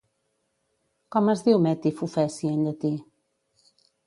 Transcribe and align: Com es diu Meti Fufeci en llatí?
Com 1.15 1.29
es 1.33 1.43
diu 1.49 1.59
Meti 1.67 1.93
Fufeci 2.01 2.51
en 2.55 2.65
llatí? 2.71 2.93